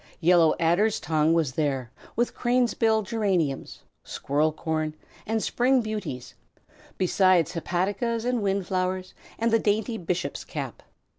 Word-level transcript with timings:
Yellow 0.19 0.55
adder's 0.59 0.99
tongue 0.99 1.31
was 1.35 1.51
there, 1.51 1.91
with 2.15 2.33
cranesbill 2.33 3.03
geraniums, 3.03 3.83
squirrel 4.03 4.51
corn, 4.51 4.95
and 5.27 5.43
spring 5.43 5.83
beauties, 5.83 6.33
besides 6.97 7.51
hepaticas 7.51 8.25
and 8.25 8.41
windflowers 8.41 9.13
and 9.37 9.51
the 9.51 9.59
dainty 9.59 9.99
bishop's 9.99 10.43
cap. 10.43 10.81